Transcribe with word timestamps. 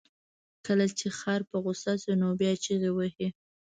کله 0.65 0.85
چې 0.99 1.07
خر 1.19 1.41
په 1.49 1.57
غوسه 1.63 1.93
شي، 2.01 2.13
نو 2.21 2.27
بیا 2.39 2.51
چغې 2.63 2.91
وهي. 2.93 3.29